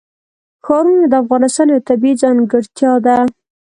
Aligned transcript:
ښارونه 0.65 1.05
د 1.11 1.13
افغانستان 1.23 1.67
یوه 1.71 1.85
طبیعي 1.89 2.19
ځانګړتیا 2.21 2.91
ده. 3.05 3.17